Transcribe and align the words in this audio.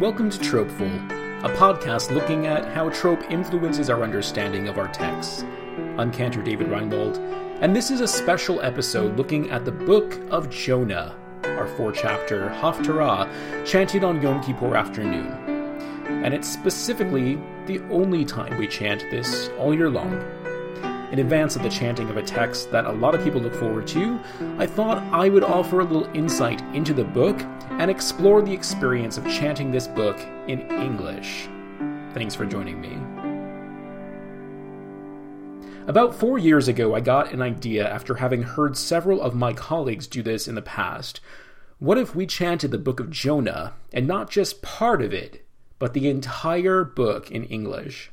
Welcome 0.00 0.30
to 0.30 0.38
Tropeful, 0.38 0.86
a 1.44 1.52
podcast 1.56 2.12
looking 2.12 2.46
at 2.46 2.72
how 2.72 2.88
trope 2.90 3.28
influences 3.32 3.90
our 3.90 4.04
understanding 4.04 4.68
of 4.68 4.78
our 4.78 4.86
texts. 4.86 5.42
I'm 5.96 6.12
Cantor 6.12 6.40
David 6.40 6.68
Reinwald, 6.68 7.18
and 7.60 7.74
this 7.74 7.90
is 7.90 8.00
a 8.00 8.06
special 8.06 8.60
episode 8.60 9.16
looking 9.16 9.50
at 9.50 9.64
the 9.64 9.72
Book 9.72 10.20
of 10.30 10.50
Jonah, 10.50 11.16
our 11.42 11.66
four 11.66 11.90
chapter 11.90 12.48
Haftarah, 12.48 13.66
chanted 13.66 14.04
on 14.04 14.22
Yom 14.22 14.40
Kippur 14.40 14.76
afternoon. 14.76 15.32
And 16.06 16.32
it's 16.32 16.48
specifically 16.48 17.36
the 17.66 17.80
only 17.90 18.24
time 18.24 18.56
we 18.56 18.68
chant 18.68 19.04
this 19.10 19.50
all 19.58 19.74
year 19.74 19.90
long. 19.90 20.12
In 21.10 21.18
advance 21.18 21.56
of 21.56 21.64
the 21.64 21.70
chanting 21.70 22.08
of 22.08 22.16
a 22.16 22.22
text 22.22 22.70
that 22.70 22.84
a 22.84 22.92
lot 22.92 23.16
of 23.16 23.24
people 23.24 23.40
look 23.40 23.54
forward 23.54 23.88
to, 23.88 24.20
I 24.58 24.66
thought 24.66 25.02
I 25.12 25.28
would 25.28 25.42
offer 25.42 25.80
a 25.80 25.84
little 25.84 26.08
insight 26.14 26.60
into 26.72 26.94
the 26.94 27.02
book 27.02 27.40
and 27.70 27.90
explore 27.90 28.42
the 28.42 28.52
experience 28.52 29.18
of 29.18 29.26
chanting 29.26 29.70
this 29.70 29.86
book 29.86 30.18
in 30.46 30.60
English. 30.70 31.48
Thanks 32.14 32.34
for 32.34 32.46
joining 32.46 32.80
me. 32.80 32.96
About 35.86 36.14
four 36.14 36.38
years 36.38 36.68
ago, 36.68 36.94
I 36.94 37.00
got 37.00 37.32
an 37.32 37.40
idea 37.40 37.88
after 37.88 38.16
having 38.16 38.42
heard 38.42 38.76
several 38.76 39.22
of 39.22 39.34
my 39.34 39.52
colleagues 39.54 40.06
do 40.06 40.22
this 40.22 40.46
in 40.46 40.54
the 40.54 40.60
past. 40.60 41.20
What 41.78 41.96
if 41.96 42.14
we 42.14 42.26
chanted 42.26 42.70
the 42.70 42.78
book 42.78 43.00
of 43.00 43.10
Jonah, 43.10 43.72
and 43.92 44.06
not 44.06 44.28
just 44.28 44.60
part 44.60 45.00
of 45.00 45.14
it, 45.14 45.46
but 45.78 45.94
the 45.94 46.08
entire 46.08 46.84
book 46.84 47.30
in 47.30 47.44
English? 47.44 48.10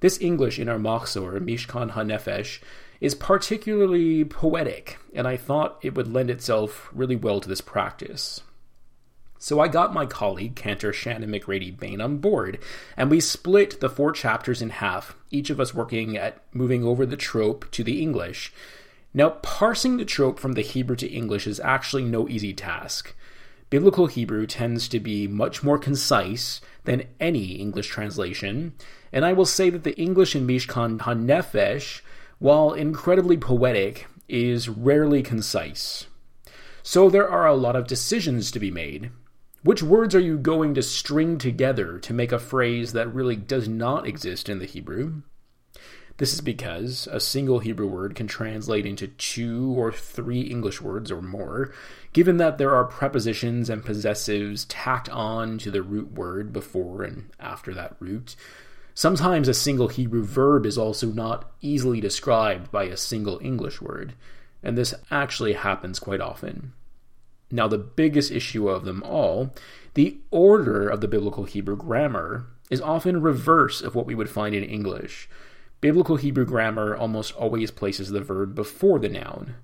This 0.00 0.20
English 0.20 0.58
in 0.58 0.68
our 0.68 0.78
Machzor, 0.78 1.38
Mishkan 1.38 1.92
HaNefesh, 1.92 2.60
is 3.00 3.14
particularly 3.14 4.24
poetic, 4.24 4.98
and 5.14 5.26
I 5.26 5.36
thought 5.36 5.78
it 5.80 5.94
would 5.94 6.12
lend 6.12 6.28
itself 6.28 6.90
really 6.92 7.16
well 7.16 7.40
to 7.40 7.48
this 7.48 7.60
practice. 7.60 8.42
So 9.42 9.58
I 9.58 9.66
got 9.66 9.92
my 9.92 10.06
colleague, 10.06 10.54
Cantor 10.54 10.92
Shannon 10.92 11.32
McGrady 11.32 11.76
Bain, 11.76 12.00
on 12.00 12.18
board, 12.18 12.60
and 12.96 13.10
we 13.10 13.18
split 13.18 13.80
the 13.80 13.90
four 13.90 14.12
chapters 14.12 14.62
in 14.62 14.70
half, 14.70 15.16
each 15.32 15.50
of 15.50 15.58
us 15.58 15.74
working 15.74 16.16
at 16.16 16.40
moving 16.54 16.84
over 16.84 17.04
the 17.04 17.16
trope 17.16 17.68
to 17.72 17.82
the 17.82 18.00
English. 18.00 18.52
Now, 19.12 19.30
parsing 19.30 19.96
the 19.96 20.04
trope 20.04 20.38
from 20.38 20.52
the 20.52 20.62
Hebrew 20.62 20.94
to 20.94 21.08
English 21.08 21.48
is 21.48 21.58
actually 21.58 22.04
no 22.04 22.28
easy 22.28 22.54
task. 22.54 23.16
Biblical 23.68 24.06
Hebrew 24.06 24.46
tends 24.46 24.86
to 24.86 25.00
be 25.00 25.26
much 25.26 25.64
more 25.64 25.76
concise 25.76 26.60
than 26.84 27.08
any 27.18 27.54
English 27.54 27.88
translation, 27.88 28.74
and 29.12 29.24
I 29.24 29.32
will 29.32 29.44
say 29.44 29.70
that 29.70 29.82
the 29.82 30.00
English 30.00 30.36
in 30.36 30.46
Mishkan 30.46 31.00
HaNefesh, 31.00 32.00
while 32.38 32.74
incredibly 32.74 33.38
poetic, 33.38 34.06
is 34.28 34.68
rarely 34.68 35.20
concise. 35.20 36.06
So 36.84 37.10
there 37.10 37.28
are 37.28 37.48
a 37.48 37.56
lot 37.56 37.74
of 37.74 37.88
decisions 37.88 38.52
to 38.52 38.60
be 38.60 38.70
made. 38.70 39.10
Which 39.64 39.80
words 39.80 40.12
are 40.16 40.20
you 40.20 40.38
going 40.38 40.74
to 40.74 40.82
string 40.82 41.38
together 41.38 42.00
to 42.00 42.12
make 42.12 42.32
a 42.32 42.40
phrase 42.40 42.94
that 42.94 43.14
really 43.14 43.36
does 43.36 43.68
not 43.68 44.08
exist 44.08 44.48
in 44.48 44.58
the 44.58 44.66
Hebrew? 44.66 45.22
This 46.16 46.34
is 46.34 46.40
because 46.40 47.06
a 47.12 47.20
single 47.20 47.60
Hebrew 47.60 47.86
word 47.86 48.16
can 48.16 48.26
translate 48.26 48.86
into 48.86 49.06
two 49.06 49.72
or 49.78 49.92
three 49.92 50.40
English 50.40 50.80
words 50.80 51.12
or 51.12 51.22
more, 51.22 51.72
given 52.12 52.38
that 52.38 52.58
there 52.58 52.74
are 52.74 52.84
prepositions 52.84 53.70
and 53.70 53.84
possessives 53.84 54.66
tacked 54.68 55.08
on 55.10 55.58
to 55.58 55.70
the 55.70 55.82
root 55.82 56.12
word 56.12 56.52
before 56.52 57.04
and 57.04 57.30
after 57.38 57.72
that 57.72 57.94
root. 58.00 58.34
Sometimes 58.94 59.46
a 59.46 59.54
single 59.54 59.88
Hebrew 59.88 60.24
verb 60.24 60.66
is 60.66 60.76
also 60.76 61.06
not 61.06 61.52
easily 61.60 62.00
described 62.00 62.72
by 62.72 62.84
a 62.84 62.96
single 62.96 63.38
English 63.40 63.80
word, 63.80 64.14
and 64.60 64.76
this 64.76 64.92
actually 65.12 65.52
happens 65.52 66.00
quite 66.00 66.20
often. 66.20 66.72
Now, 67.52 67.68
the 67.68 67.78
biggest 67.78 68.32
issue 68.32 68.68
of 68.68 68.84
them 68.84 69.02
all, 69.04 69.54
the 69.94 70.16
order 70.30 70.88
of 70.88 71.02
the 71.02 71.08
biblical 71.08 71.44
Hebrew 71.44 71.76
grammar, 71.76 72.46
is 72.70 72.80
often 72.80 73.20
reverse 73.20 73.82
of 73.82 73.94
what 73.94 74.06
we 74.06 74.14
would 74.14 74.30
find 74.30 74.54
in 74.54 74.64
English. 74.64 75.28
Biblical 75.82 76.16
Hebrew 76.16 76.46
grammar 76.46 76.96
almost 76.96 77.34
always 77.34 77.70
places 77.70 78.08
the 78.08 78.22
verb 78.22 78.54
before 78.54 78.98
the 78.98 79.10
noun. 79.10 79.56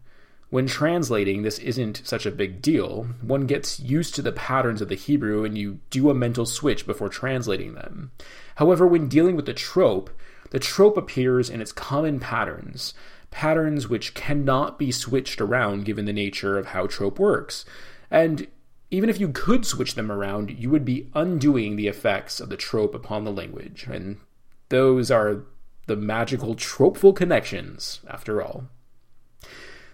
When 0.50 0.66
translating, 0.66 1.42
this 1.42 1.58
isn't 1.58 2.02
such 2.04 2.26
a 2.26 2.30
big 2.30 2.60
deal. 2.60 3.06
One 3.22 3.46
gets 3.46 3.80
used 3.80 4.14
to 4.14 4.22
the 4.22 4.32
patterns 4.32 4.82
of 4.82 4.88
the 4.88 4.94
Hebrew 4.94 5.44
and 5.44 5.56
you 5.56 5.78
do 5.90 6.10
a 6.10 6.14
mental 6.14 6.46
switch 6.46 6.86
before 6.86 7.08
translating 7.08 7.74
them. 7.74 8.10
However, 8.56 8.86
when 8.86 9.08
dealing 9.08 9.36
with 9.36 9.46
the 9.46 9.54
trope, 9.54 10.10
the 10.50 10.58
trope 10.58 10.96
appears 10.96 11.50
in 11.50 11.60
its 11.60 11.72
common 11.72 12.18
patterns, 12.18 12.94
patterns 13.30 13.88
which 13.88 14.14
cannot 14.14 14.78
be 14.78 14.90
switched 14.90 15.40
around 15.40 15.84
given 15.84 16.04
the 16.04 16.12
nature 16.12 16.58
of 16.58 16.66
how 16.66 16.86
trope 16.86 17.18
works. 17.18 17.64
And 18.10 18.46
even 18.90 19.10
if 19.10 19.20
you 19.20 19.28
could 19.28 19.66
switch 19.66 19.94
them 19.94 20.10
around, 20.10 20.50
you 20.50 20.70
would 20.70 20.84
be 20.84 21.10
undoing 21.14 21.76
the 21.76 21.88
effects 21.88 22.40
of 22.40 22.48
the 22.48 22.56
trope 22.56 22.94
upon 22.94 23.24
the 23.24 23.32
language. 23.32 23.86
And 23.90 24.18
those 24.70 25.10
are 25.10 25.44
the 25.86 25.96
magical 25.96 26.54
tropeful 26.54 27.12
connections, 27.12 28.00
after 28.08 28.40
all. 28.42 28.64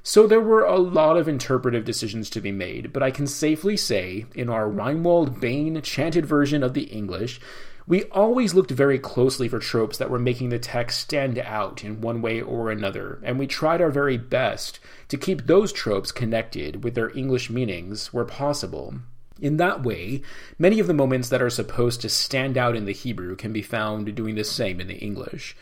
So 0.03 0.27
there 0.27 0.41
were 0.41 0.65
a 0.65 0.77
lot 0.77 1.17
of 1.17 1.29
interpretive 1.29 1.85
decisions 1.85 2.29
to 2.31 2.41
be 2.41 2.53
made, 2.53 2.93
but 2.93 3.03
I 3.03 3.11
can 3.11 3.27
safely 3.27 3.77
say, 3.77 4.27
in 4.35 4.51
our 4.51 4.69
Reinwald 4.69 5.41
Bain 5.41 5.81
chanted 5.81 6.27
version 6.27 6.63
of 6.63 6.75
the 6.75 6.85
English, 6.85 7.41
we 7.87 8.05
always 8.05 8.55
looked 8.55 8.71
very 8.71 8.99
closely 8.99 9.49
for 9.49 9.59
tropes 9.59 9.99
that 9.99 10.09
were 10.09 10.19
making 10.19 10.49
the 10.49 10.59
text 10.59 11.01
stand 11.01 11.39
out 11.39 11.85
in 11.85 12.01
one 12.01 12.23
way 12.23 12.41
or 12.41 12.71
another, 12.71 13.21
and 13.23 13.39
we 13.39 13.47
tried 13.47 13.83
our 13.83 13.91
very 13.91 14.17
best 14.17 14.81
to 15.09 15.19
keep 15.19 15.47
those 15.47 15.73
tropes 15.73 16.11
connected 16.11 16.83
with 16.83 16.95
their 16.95 17.17
English 17.17 17.51
meanings 17.51 18.13
where 18.13 18.25
possible. 18.25 18.95
In 19.41 19.59
that 19.59 19.83
way, 19.83 20.23
many 20.59 20.81
of 20.81 20.87
the 20.87 20.95
moments 20.95 21.29
that 21.29 21.43
are 21.43 21.51
supposed 21.51 22.01
to 22.01 22.09
stand 22.09 22.57
out 22.57 22.77
in 22.77 22.87
the 22.87 22.93
Hebrew 22.93 23.37
can 23.37 23.53
be 23.53 23.63
found 23.63 24.15
doing 24.15 24.37
the 24.37 24.45
same 24.45 24.81
in 24.81 24.87
the 24.87 24.95
English. 24.95 25.57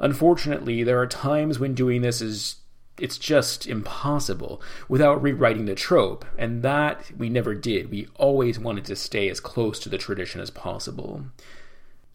Unfortunately, 0.00 0.82
there 0.82 0.98
are 0.98 1.06
times 1.06 1.58
when 1.58 1.74
doing 1.74 2.02
this 2.02 2.20
is 2.20 2.56
it's 2.98 3.18
just 3.18 3.66
impossible 3.66 4.60
without 4.88 5.22
rewriting 5.22 5.64
the 5.64 5.74
trope, 5.74 6.24
and 6.36 6.62
that 6.62 7.10
we 7.16 7.28
never 7.28 7.54
did. 7.54 7.90
We 7.90 8.08
always 8.16 8.58
wanted 8.58 8.84
to 8.86 8.96
stay 8.96 9.28
as 9.28 9.40
close 9.40 9.78
to 9.80 9.88
the 9.88 9.98
tradition 9.98 10.40
as 10.40 10.50
possible. 10.50 11.24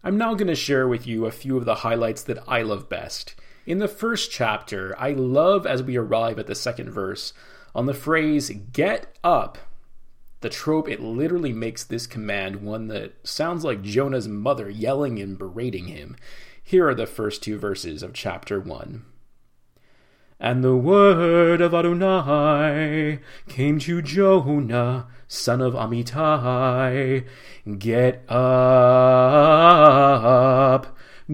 I'm 0.04 0.16
now 0.16 0.34
going 0.34 0.48
to 0.48 0.54
share 0.54 0.86
with 0.86 1.06
you 1.06 1.26
a 1.26 1.30
few 1.30 1.56
of 1.56 1.64
the 1.64 1.76
highlights 1.76 2.22
that 2.24 2.42
I 2.46 2.62
love 2.62 2.88
best. 2.88 3.34
In 3.66 3.78
the 3.78 3.88
first 3.88 4.30
chapter, 4.30 4.94
I 4.98 5.12
love 5.12 5.66
as 5.66 5.82
we 5.82 5.96
arrive 5.96 6.38
at 6.38 6.46
the 6.46 6.54
second 6.54 6.90
verse 6.90 7.32
on 7.74 7.86
the 7.86 7.94
phrase, 7.94 8.50
get 8.72 9.14
up. 9.22 9.58
The 10.40 10.48
trope, 10.48 10.88
it 10.88 11.00
literally 11.00 11.52
makes 11.52 11.84
this 11.84 12.06
command 12.06 12.56
one 12.56 12.88
that 12.88 13.26
sounds 13.26 13.64
like 13.64 13.82
Jonah's 13.82 14.28
mother 14.28 14.70
yelling 14.70 15.18
and 15.18 15.36
berating 15.36 15.86
him. 15.86 16.16
Here 16.62 16.88
are 16.88 16.94
the 16.94 17.06
first 17.06 17.42
two 17.42 17.58
verses 17.58 18.02
of 18.02 18.14
chapter 18.14 18.60
1. 18.60 19.04
And 20.38 20.62
the 20.62 20.76
word 20.76 21.62
of 21.62 21.72
Adonai 21.72 23.20
came 23.48 23.78
to 23.78 24.02
Jonah, 24.02 25.06
son 25.26 25.62
of 25.62 25.72
Amittai. 25.72 27.24
Get 27.78 28.22
up, 28.30 29.64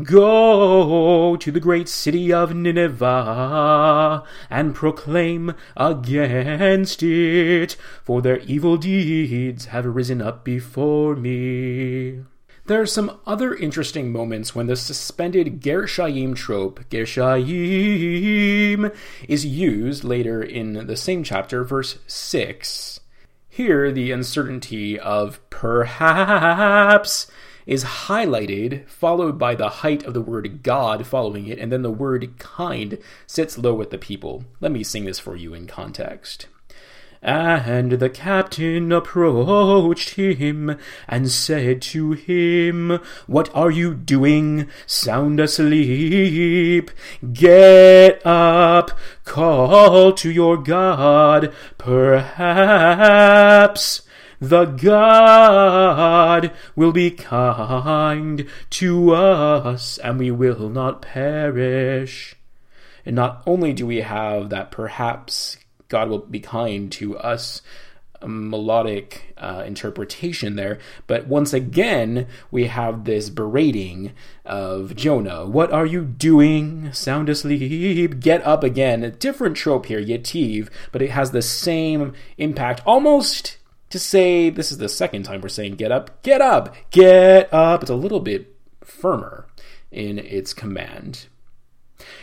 go 0.04 1.36
to 1.36 1.50
the 1.50 1.58
great 1.58 1.88
city 1.88 2.32
of 2.32 2.54
Nineveh, 2.54 4.22
and 4.48 4.72
proclaim 4.72 5.54
against 5.76 7.02
it, 7.02 7.76
for 8.04 8.22
their 8.22 8.38
evil 8.38 8.76
deeds 8.76 9.64
have 9.66 9.84
risen 9.84 10.22
up 10.22 10.44
before 10.44 11.16
me. 11.16 12.22
There 12.66 12.80
are 12.80 12.86
some 12.86 13.18
other 13.26 13.56
interesting 13.56 14.12
moments 14.12 14.54
when 14.54 14.68
the 14.68 14.76
suspended 14.76 15.60
Gershayim 15.60 16.36
trope, 16.36 16.88
Gershayim, 16.90 17.34
is 19.28 19.44
used 19.44 20.04
later 20.04 20.40
in 20.40 20.86
the 20.86 20.96
same 20.96 21.24
chapter, 21.24 21.64
verse 21.64 21.98
6. 22.06 23.00
Here, 23.48 23.90
the 23.90 24.12
uncertainty 24.12 24.96
of 24.96 25.40
perhaps 25.50 27.26
is 27.66 27.84
highlighted, 27.84 28.88
followed 28.88 29.40
by 29.40 29.56
the 29.56 29.68
height 29.68 30.04
of 30.04 30.14
the 30.14 30.20
word 30.20 30.62
God 30.62 31.04
following 31.04 31.48
it, 31.48 31.58
and 31.58 31.72
then 31.72 31.82
the 31.82 31.90
word 31.90 32.38
kind 32.38 32.96
sits 33.26 33.58
low 33.58 33.74
with 33.74 33.90
the 33.90 33.98
people. 33.98 34.44
Let 34.60 34.70
me 34.70 34.84
sing 34.84 35.04
this 35.04 35.18
for 35.18 35.34
you 35.34 35.52
in 35.52 35.66
context. 35.66 36.46
And 37.22 37.92
the 37.92 38.10
captain 38.10 38.90
approached 38.90 40.10
him 40.16 40.76
and 41.06 41.30
said 41.30 41.80
to 41.82 42.12
him, 42.12 42.98
What 43.28 43.48
are 43.54 43.70
you 43.70 43.94
doing? 43.94 44.68
Sound 44.86 45.38
asleep. 45.38 46.90
Get 47.32 48.26
up, 48.26 48.90
call 49.24 50.12
to 50.14 50.32
your 50.32 50.56
God. 50.56 51.54
Perhaps 51.78 53.22
the 54.40 54.64
God 54.64 56.50
will 56.74 56.90
be 56.90 57.12
kind 57.12 58.48
to 58.70 59.14
us 59.14 59.98
and 59.98 60.18
we 60.18 60.32
will 60.32 60.68
not 60.68 61.02
perish. 61.02 62.34
And 63.06 63.14
not 63.14 63.44
only 63.46 63.72
do 63.72 63.86
we 63.86 64.00
have 64.00 64.50
that 64.50 64.72
perhaps 64.72 65.56
God 65.92 66.08
will 66.08 66.20
be 66.20 66.40
kind 66.40 66.90
to 66.92 67.18
us 67.18 67.60
melodic 68.26 69.34
uh, 69.36 69.62
interpretation 69.66 70.56
there. 70.56 70.78
But 71.06 71.26
once 71.26 71.52
again, 71.52 72.26
we 72.50 72.66
have 72.66 73.04
this 73.04 73.28
berating 73.28 74.12
of 74.46 74.96
Jonah. 74.96 75.46
What 75.46 75.70
are 75.70 75.84
you 75.84 76.04
doing? 76.04 76.92
Sound 76.92 77.28
asleep? 77.28 78.20
Get 78.20 78.42
up 78.46 78.64
again. 78.64 79.04
A 79.04 79.10
different 79.10 79.56
trope 79.56 79.86
here, 79.86 80.00
Yetiv, 80.00 80.70
but 80.92 81.02
it 81.02 81.10
has 81.10 81.30
the 81.30 81.42
same 81.42 82.14
impact, 82.38 82.80
almost 82.86 83.58
to 83.90 83.98
say 83.98 84.48
this 84.48 84.72
is 84.72 84.78
the 84.78 84.88
second 84.88 85.24
time 85.24 85.42
we're 85.42 85.50
saying 85.50 85.74
get 85.74 85.92
up, 85.92 86.22
get 86.22 86.40
up, 86.40 86.74
get 86.90 87.52
up. 87.52 87.82
It's 87.82 87.90
a 87.90 87.94
little 87.94 88.20
bit 88.20 88.56
firmer 88.82 89.46
in 89.90 90.18
its 90.18 90.54
command. 90.54 91.26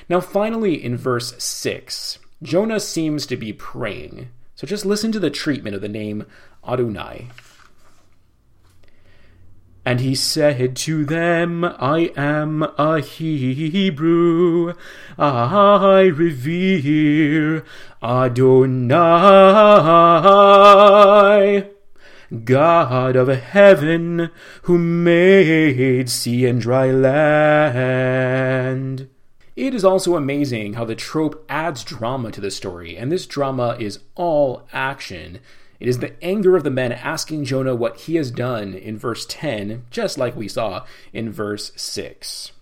Now, 0.10 0.20
finally, 0.20 0.84
in 0.84 0.98
verse 0.98 1.36
6, 1.38 2.18
Jonah 2.42 2.80
seems 2.80 3.26
to 3.26 3.36
be 3.36 3.52
praying. 3.54 4.30
So 4.56 4.66
just 4.68 4.86
listen 4.86 5.12
to 5.14 5.20
the 5.20 5.30
treatment 5.30 5.76
of 5.76 5.82
the 5.82 5.90
name 5.90 6.26
Adonai. 6.68 7.30
And 9.86 10.02
he 10.02 10.14
said 10.14 10.76
to 10.78 11.06
them, 11.06 11.64
I 11.64 12.12
am 12.16 12.64
a 12.78 13.00
Hebrew. 13.02 14.74
I 15.18 16.02
revere 16.14 17.64
Adonai, 18.04 18.90
God 22.44 23.16
of 23.16 23.30
heaven, 23.30 24.30
who 24.64 24.78
made 24.78 26.10
sea 26.10 26.46
and 26.46 26.62
dry 26.62 26.92
land. 26.92 28.30
It 29.60 29.76
is 29.76 29.84
also 29.84 30.16
amazing 30.16 30.76
how 30.76 30.86
the 30.86 30.96
trope 30.96 31.46
adds 31.50 31.84
drama 31.84 32.32
to 32.32 32.40
the 32.40 32.50
story, 32.50 32.96
and 32.96 33.12
this 33.12 33.28
drama 33.28 33.76
is 33.78 34.00
all 34.16 34.66
action. 34.72 35.40
It 35.82 35.90
is 35.90 36.00
the 36.00 36.14
anger 36.24 36.56
of 36.56 36.64
the 36.64 36.70
men 36.70 36.94
asking 36.94 37.44
Jonah 37.44 37.76
what 37.76 37.98
he 37.98 38.16
has 38.16 38.32
done 38.32 38.74
in 38.74 38.98
verse 38.98 39.26
10, 39.28 39.84
just 39.92 40.18
like 40.18 40.34
we 40.38 40.48
saw 40.48 40.86
in 41.12 41.30
verse 41.30 41.74
6. 41.76 42.54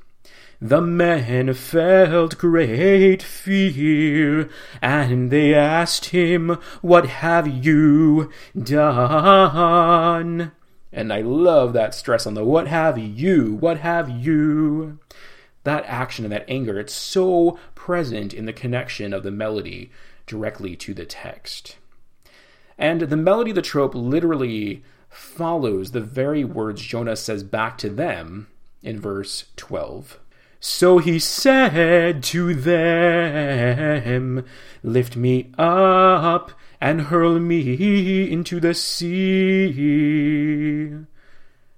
The 0.59 0.81
men 0.81 1.53
felt 1.53 2.39
great 2.39 3.21
fear, 3.21 4.49
and 4.81 5.29
they 5.29 5.53
asked 5.53 6.05
him, 6.05 6.57
What 6.81 7.05
have 7.05 7.47
you 7.47 8.31
done? 8.59 10.51
And 10.91 11.13
I 11.13 11.21
love 11.21 11.73
that 11.73 11.93
stress 11.93 12.25
on 12.25 12.33
the 12.33 12.43
what 12.43 12.65
have 12.65 12.97
you, 12.97 13.53
what 13.53 13.81
have 13.81 14.09
you 14.09 14.97
that 15.67 15.85
action 15.85 16.25
and 16.25 16.31
that 16.31 16.45
anger, 16.47 16.79
it's 16.79 16.93
so 16.93 17.59
present 17.75 18.33
in 18.33 18.45
the 18.45 18.53
connection 18.53 19.13
of 19.13 19.23
the 19.23 19.31
melody 19.31 19.91
directly 20.25 20.75
to 20.77 20.93
the 20.93 21.05
text. 21.05 21.77
And 22.77 23.01
the 23.01 23.17
melody 23.17 23.51
of 23.51 23.55
the 23.55 23.61
trope 23.61 23.93
literally 23.95 24.83
follows 25.09 25.91
the 25.91 26.01
very 26.01 26.43
words 26.43 26.81
Jonah 26.81 27.15
says 27.15 27.43
back 27.43 27.77
to 27.79 27.89
them 27.89 28.47
in 28.83 28.99
verse 28.99 29.45
12. 29.55 30.19
So 30.59 30.97
he 30.97 31.19
said 31.19 32.23
to 32.23 32.53
them, 32.55 34.43
Lift 34.83 35.15
me 35.15 35.51
up 35.57 36.51
and 36.81 37.01
hurl 37.01 37.39
me 37.39 38.29
into 38.31 38.59
the 38.59 38.73
sea. 38.73 39.67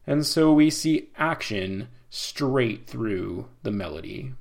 And 0.07 0.25
so 0.25 0.53
we 0.53 0.69
see 0.69 1.09
action 1.17 1.89
straight 2.09 2.87
through 2.87 3.47
the 3.63 3.71
melody. 3.71 4.33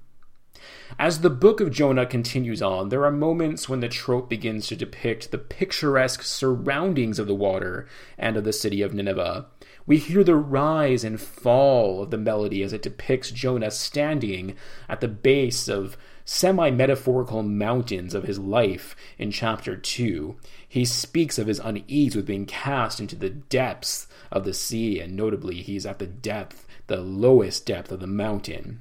As 0.98 1.20
the 1.20 1.30
book 1.30 1.60
of 1.60 1.70
Jonah 1.70 2.06
continues 2.06 2.60
on, 2.62 2.88
there 2.88 3.04
are 3.04 3.12
moments 3.12 3.68
when 3.68 3.80
the 3.80 3.88
trope 3.88 4.28
begins 4.28 4.66
to 4.66 4.76
depict 4.76 5.30
the 5.30 5.38
picturesque 5.38 6.22
surroundings 6.22 7.18
of 7.18 7.26
the 7.26 7.34
water 7.34 7.86
and 8.18 8.36
of 8.36 8.44
the 8.44 8.52
city 8.52 8.82
of 8.82 8.94
Nineveh. 8.94 9.46
We 9.86 9.98
hear 9.98 10.24
the 10.24 10.36
rise 10.36 11.04
and 11.04 11.20
fall 11.20 12.02
of 12.02 12.10
the 12.10 12.18
melody 12.18 12.62
as 12.62 12.72
it 12.72 12.82
depicts 12.82 13.30
Jonah 13.30 13.70
standing 13.70 14.56
at 14.88 15.00
the 15.00 15.08
base 15.08 15.68
of 15.68 15.96
semi 16.24 16.70
metaphorical 16.70 17.42
mountains 17.42 18.12
of 18.12 18.24
his 18.24 18.38
life 18.38 18.94
in 19.16 19.30
chapter 19.30 19.76
2. 19.76 20.36
He 20.68 20.84
speaks 20.84 21.38
of 21.38 21.46
his 21.46 21.58
unease 21.58 22.14
with 22.14 22.26
being 22.26 22.44
cast 22.44 23.00
into 23.00 23.16
the 23.16 23.30
depths 23.30 24.08
of 24.30 24.44
the 24.44 24.52
sea, 24.52 25.00
and 25.00 25.16
notably, 25.16 25.62
he's 25.62 25.86
at 25.86 25.98
the 25.98 26.06
depth 26.06 26.66
the 26.88 27.00
lowest 27.00 27.64
depth 27.64 27.92
of 27.92 28.00
the 28.00 28.06
mountain. 28.06 28.80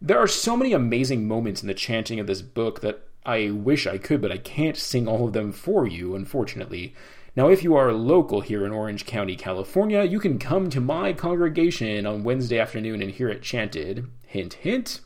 There 0.00 0.18
are 0.18 0.28
so 0.28 0.56
many 0.56 0.72
amazing 0.72 1.26
moments 1.26 1.60
in 1.60 1.68
the 1.68 1.74
chanting 1.74 2.20
of 2.20 2.26
this 2.26 2.40
book 2.40 2.80
that 2.80 3.06
I 3.26 3.50
wish 3.50 3.86
I 3.86 3.98
could, 3.98 4.22
but 4.22 4.32
I 4.32 4.38
can't 4.38 4.76
sing 4.76 5.06
all 5.06 5.26
of 5.26 5.34
them 5.34 5.52
for 5.52 5.86
you, 5.86 6.14
unfortunately. 6.14 6.94
Now, 7.36 7.48
if 7.48 7.62
you 7.62 7.76
are 7.76 7.92
local 7.92 8.40
here 8.40 8.64
in 8.64 8.72
Orange 8.72 9.06
County, 9.06 9.36
California, 9.36 10.04
you 10.04 10.18
can 10.18 10.38
come 10.38 10.70
to 10.70 10.80
my 10.80 11.12
congregation 11.12 12.06
on 12.06 12.24
Wednesday 12.24 12.58
afternoon 12.58 13.02
and 13.02 13.10
hear 13.10 13.28
it 13.28 13.42
chanted. 13.42 14.06
Hint, 14.26 14.54
hint. 14.54 15.00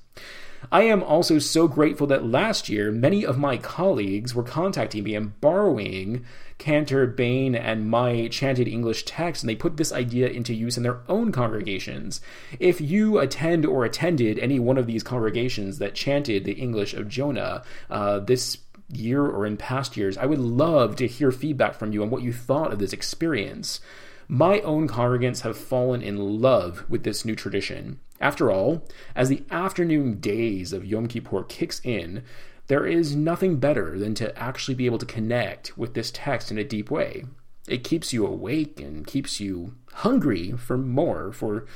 I 0.73 0.85
am 0.85 1.02
also 1.02 1.38
so 1.38 1.69
grateful 1.69 2.06
that 2.06 2.26
last 2.26 2.69
year 2.69 2.91
many 2.91 3.26
of 3.26 3.38
my 3.38 3.56
colleagues 3.56 4.35
were 4.35 4.43
contacting 4.43 5.05
me 5.05 5.14
and 5.14 5.38
borrowing 5.41 6.25
Cantor, 6.59 7.06
Bain, 7.06 7.55
and 7.55 7.89
my 7.89 8.29
chanted 8.29 8.69
English 8.69 9.05
text, 9.05 9.43
and 9.43 9.51
they 9.51 9.56
put 9.56 9.77
this 9.77 9.93
idea 9.93 10.29
into 10.29 10.55
use 10.55 10.77
in 10.77 10.83
their 10.83 11.01
own 11.09 11.33
congregations. 11.33 12.21
If 12.59 12.81
you 12.81 13.19
attend 13.19 13.67
or 13.67 13.85
attended 13.85 14.39
any 14.39 14.59
one 14.59 14.79
of 14.79 14.87
these 14.87 15.03
congregations 15.03 15.79
that 15.79 15.95
chanted 15.95 16.45
the 16.45 16.53
English 16.53 16.95
of 16.95 17.09
Jonah 17.09 17.62
uh, 17.91 18.21
this 18.21 18.59
year 18.89 19.25
or 19.25 19.47
in 19.47 19.56
past 19.56 19.97
years, 19.97 20.17
I 20.17 20.27
would 20.27 20.39
love 20.39 20.97
to 20.97 21.06
hear 21.06 21.33
feedback 21.33 21.75
from 21.75 21.93
you 21.93 22.03
on 22.03 22.11
what 22.11 22.23
you 22.23 22.33
thought 22.33 22.73
of 22.73 22.79
this 22.79 22.93
experience. 22.93 23.81
My 24.29 24.61
own 24.61 24.89
congregants 24.89 25.43
have 25.43 25.59
fallen 25.59 26.03
in 26.03 26.41
love 26.41 26.85
with 26.89 27.03
this 27.03 27.25
new 27.25 27.35
tradition. 27.35 28.01
After 28.21 28.51
all, 28.51 28.87
as 29.15 29.29
the 29.29 29.43
afternoon 29.51 30.21
days 30.21 30.73
of 30.73 30.85
Yom 30.85 31.09
Kippur 31.09 31.43
kicks 31.43 31.81
in, 31.85 32.23
there 32.66 32.87
is 32.87 33.14
nothing 33.14 33.56
better 33.56 33.99
than 33.99 34.14
to 34.14 34.37
actually 34.38 34.75
be 34.75 34.87
able 34.87 34.99
to 34.99 35.06
connect 35.06 35.76
with 35.76 35.94
this 35.94 36.11
text 36.11 36.50
in 36.50 36.58
a 36.58 36.64
deep 36.64 36.90
way. 36.90 37.25
It 37.69 37.84
keeps 37.84 38.12
you 38.12 38.26
awake 38.26 38.81
and 38.81 39.06
keeps 39.06 39.40
you 39.40 39.75
hungry 39.93 40.52
for 40.52 40.76
more, 40.76 41.32
for 41.32 41.66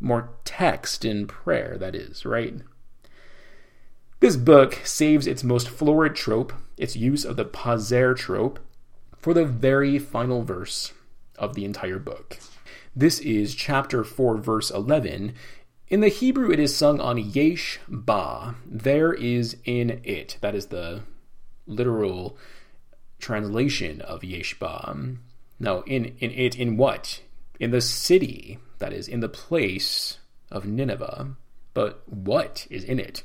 more 0.00 0.30
text 0.44 1.04
and 1.04 1.28
prayer, 1.28 1.76
that 1.78 1.94
is, 1.94 2.24
right? 2.24 2.54
This 4.20 4.36
book 4.36 4.80
saves 4.84 5.26
its 5.26 5.44
most 5.44 5.68
florid 5.68 6.14
trope, 6.14 6.52
its 6.76 6.96
use 6.96 7.24
of 7.24 7.36
the 7.36 7.44
pazer 7.44 8.16
trope, 8.16 8.58
for 9.18 9.34
the 9.34 9.44
very 9.44 9.98
final 9.98 10.42
verse 10.42 10.92
of 11.38 11.54
the 11.54 11.64
entire 11.64 11.98
book. 11.98 12.38
This 12.96 13.18
is 13.20 13.54
chapter 13.54 14.04
4, 14.04 14.38
verse 14.38 14.70
11, 14.70 15.34
in 15.88 16.00
the 16.00 16.08
Hebrew, 16.08 16.50
it 16.50 16.58
is 16.58 16.74
sung 16.74 17.00
on 17.00 17.18
Yesh 17.18 17.78
Ba. 17.88 18.54
There 18.66 19.12
is 19.12 19.56
in 19.64 20.00
it. 20.02 20.38
That 20.40 20.54
is 20.54 20.66
the 20.66 21.02
literal 21.66 22.38
translation 23.18 24.00
of 24.00 24.24
Yesh 24.24 24.58
Ba. 24.58 24.96
Now, 25.60 25.82
in, 25.82 26.16
in 26.18 26.30
it, 26.30 26.56
in 26.56 26.76
what? 26.76 27.20
In 27.60 27.70
the 27.70 27.80
city, 27.80 28.58
that 28.78 28.92
is, 28.92 29.08
in 29.08 29.20
the 29.20 29.28
place 29.28 30.18
of 30.50 30.66
Nineveh. 30.66 31.36
But 31.74 32.02
what 32.06 32.66
is 32.70 32.84
in 32.84 32.98
it? 32.98 33.22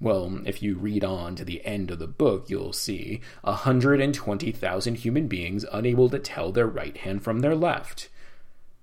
Well, 0.00 0.40
if 0.46 0.62
you 0.62 0.76
read 0.76 1.04
on 1.04 1.36
to 1.36 1.44
the 1.44 1.64
end 1.64 1.90
of 1.90 1.98
the 1.98 2.08
book, 2.08 2.48
you'll 2.48 2.72
see 2.72 3.20
120,000 3.42 4.94
human 4.96 5.28
beings 5.28 5.64
unable 5.70 6.08
to 6.08 6.18
tell 6.18 6.50
their 6.50 6.66
right 6.66 6.96
hand 6.96 7.22
from 7.22 7.40
their 7.40 7.54
left. 7.54 8.08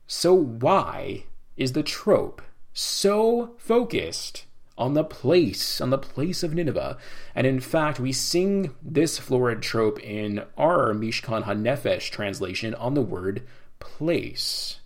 So, 0.07 0.33
why 0.33 1.25
is 1.57 1.73
the 1.73 1.83
trope 1.83 2.41
so 2.79 3.55
focused 3.57 4.45
on 4.77 4.93
the 4.93 5.03
place, 5.03 5.81
on 5.81 5.89
the 5.89 5.97
place 5.97 6.43
of 6.43 6.53
Nineveh. 6.53 6.97
And 7.35 7.45
in 7.45 7.59
fact, 7.59 7.99
we 7.99 8.13
sing 8.13 8.73
this 8.81 9.17
florid 9.17 9.61
trope 9.61 9.99
in 10.01 10.43
our 10.57 10.93
Mishkan 10.93 11.43
HaNefesh 11.43 12.09
translation 12.09 12.73
on 12.75 12.93
the 12.93 13.01
word 13.01 13.43
place. 13.79 14.79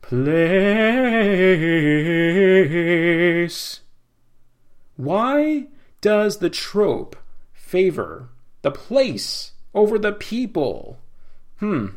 Place. 0.00 0.30
Why 4.96 5.66
does 6.00 6.38
the 6.38 6.48
trope 6.48 7.16
favor 7.52 8.30
the 8.62 8.70
place 8.70 9.52
over 9.74 9.98
the 9.98 10.12
people? 10.12 11.00
Hmm. 11.58 11.88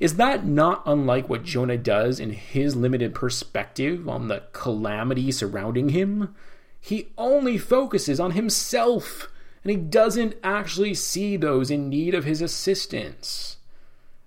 Is 0.00 0.16
that 0.16 0.44
not 0.44 0.82
unlike 0.86 1.28
what 1.28 1.44
Jonah 1.44 1.76
does 1.76 2.18
in 2.18 2.30
his 2.30 2.74
limited 2.74 3.14
perspective 3.14 4.08
on 4.08 4.28
the 4.28 4.42
calamity 4.52 5.30
surrounding 5.30 5.90
him? 5.90 6.34
He 6.80 7.08
only 7.16 7.56
focuses 7.58 8.18
on 8.20 8.32
himself, 8.32 9.28
and 9.62 9.70
he 9.70 9.76
doesn't 9.76 10.36
actually 10.42 10.94
see 10.94 11.36
those 11.36 11.70
in 11.70 11.88
need 11.88 12.14
of 12.14 12.24
his 12.24 12.42
assistance. 12.42 13.56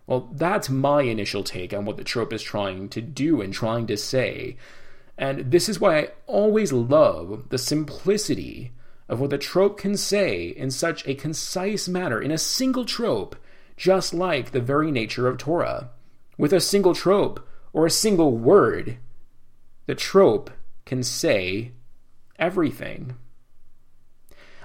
Well, 0.07 0.29
that's 0.31 0.69
my 0.69 1.01
initial 1.01 1.43
take 1.43 1.73
on 1.73 1.85
what 1.85 1.97
the 1.97 2.03
trope 2.03 2.31
is 2.31 2.41
trying 2.41 2.87
to 2.89 3.01
do 3.01 3.41
and 3.41 3.53
trying 3.53 3.87
to 3.87 3.97
say. 3.97 4.55
And 5.17 5.51
this 5.51 5.67
is 5.67 5.79
why 5.79 5.99
I 5.99 6.09
always 6.27 6.71
love 6.71 7.49
the 7.49 7.57
simplicity 7.57 8.71
of 9.09 9.19
what 9.19 9.31
the 9.31 9.37
trope 9.37 9.77
can 9.77 9.97
say 9.97 10.47
in 10.47 10.71
such 10.71 11.05
a 11.05 11.13
concise 11.15 11.89
manner, 11.89 12.21
in 12.21 12.31
a 12.31 12.37
single 12.37 12.85
trope, 12.85 13.35
just 13.77 14.13
like 14.13 14.51
the 14.51 14.59
very 14.59 14.91
nature 14.91 15.27
of 15.27 15.37
Torah. 15.37 15.91
With 16.37 16.51
a 16.51 16.59
single 16.59 16.93
trope 16.93 17.47
or 17.71 17.85
a 17.85 17.91
single 17.91 18.35
word, 18.35 18.97
the 19.85 19.95
trope 19.95 20.49
can 20.85 21.03
say 21.03 21.71
everything. 22.37 23.15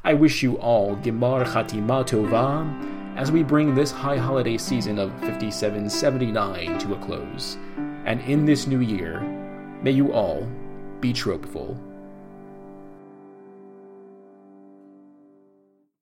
I 0.03 0.15
wish 0.15 0.43
you 0.43 0.57
all 0.57 0.97
Gemar 0.97 1.45
Chatima 1.45 2.05
Tova 2.05 3.17
as 3.17 3.31
we 3.31 3.43
bring 3.43 3.75
this 3.75 3.91
high 3.91 4.17
holiday 4.17 4.57
season 4.57 4.99
of 4.99 5.13
5779 5.21 6.79
to 6.79 6.95
a 6.95 6.99
close. 6.99 7.57
And 8.05 8.21
in 8.23 8.47
this 8.47 8.67
new 8.67 8.81
year, 8.81 9.21
may 9.83 9.93
you 9.93 10.13
all 10.13 10.49
be 11.01 11.13
tropeful. 11.13 11.79